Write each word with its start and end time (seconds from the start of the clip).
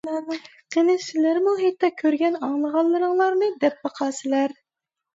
قېنى 0.75 0.95
سىلەرمۇ 1.07 1.53
ھېيتتا 1.61 1.91
كۆرگەن 2.01 2.41
ئاڭلىغانلىرىڭلارنى 2.41 3.55
دەپ 3.67 3.89
باقارسىلەر! 3.89 4.61